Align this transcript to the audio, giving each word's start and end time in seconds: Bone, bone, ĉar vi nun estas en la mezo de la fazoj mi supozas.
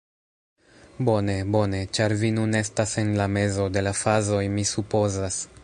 Bone, 1.09 1.35
bone, 1.55 1.81
ĉar 1.97 2.15
vi 2.23 2.33
nun 2.39 2.59
estas 2.61 2.95
en 3.03 3.13
la 3.21 3.29
mezo 3.37 3.69
de 3.77 3.85
la 3.89 3.95
fazoj 4.01 4.43
mi 4.59 4.69
supozas. 4.71 5.43